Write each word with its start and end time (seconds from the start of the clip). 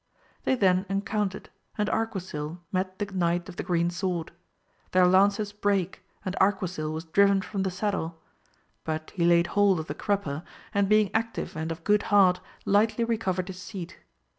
They 0.45 0.55
then 0.55 0.87
encountered, 0.89 1.51
and 1.77 1.87
Arquisil 1.87 2.57
met 2.71 2.97
the 2.97 3.05
Knight 3.05 3.47
of 3.47 3.57
the 3.57 3.61
Green 3.61 3.91
Sword 3.91 4.29
j 4.29 4.33
their 4.93 5.05
lances 5.05 5.53
brake 5.53 6.03
and 6.25 6.33
252 6.33 6.41
AMADIS 6.41 6.41
OF 6.41 6.41
GAUL. 6.81 6.89
Arquisil 6.89 6.93
was 6.95 7.13
driven 7.13 7.41
from 7.43 7.61
the 7.61 7.69
saddle, 7.69 8.19
but 8.83 9.11
he 9.11 9.23
laid 9.23 9.47
hold 9.53 9.79
of 9.79 9.85
the 9.85 9.93
crupper, 9.93 10.41
and 10.73 10.89
being 10.89 11.11
active 11.13 11.55
and 11.55 11.71
of 11.71 11.83
good 11.83 12.01
heart 12.09 12.39
lightly 12.65 13.03
recovered 13.03 13.47
his 13.49 13.61
seat. 13.61 13.99